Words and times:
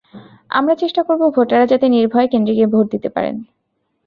আমরা 0.49 0.73
চেষ্টা 0.75 1.01
করব, 1.03 1.21
ভোটাররা 1.35 1.65
যাতে 1.65 1.85
নির্ভয়ে 1.89 2.27
কেন্দ্রে 2.27 2.53
গিয়ে 2.53 2.67
ভোট 2.67 2.85
দিতে 2.91 3.09
পারেন। 3.09 3.35